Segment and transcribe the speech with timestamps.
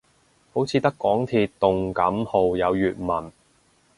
[0.51, 3.31] 好似得港鐵動感號有粵文